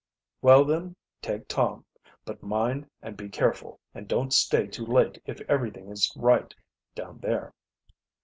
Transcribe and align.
"Well, 0.41 0.65
then, 0.65 0.95
take 1.21 1.47
Tom. 1.47 1.85
But 2.25 2.41
mind 2.41 2.89
and 3.03 3.15
be 3.15 3.29
careful, 3.29 3.79
and 3.93 4.07
don't 4.07 4.33
stay 4.33 4.65
too 4.65 4.83
late 4.87 5.21
if 5.27 5.41
everything 5.41 5.91
is 5.91 6.11
right, 6.15 6.51
down 6.95 7.19
there." 7.19 7.53